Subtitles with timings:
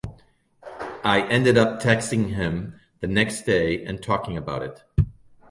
[1.03, 4.83] I ended up texting him the next day and talking about it.